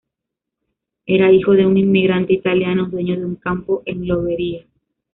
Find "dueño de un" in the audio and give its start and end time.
2.87-3.35